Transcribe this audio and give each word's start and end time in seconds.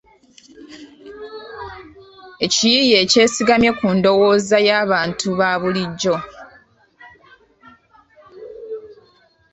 Ekiyiiye 2.45 2.95
ekyesigamye 3.03 3.71
ku 3.79 3.85
ndowooza 3.95 4.57
y'abantu 4.67 5.27
ba 5.39 5.49
bulijjo. 5.61 6.15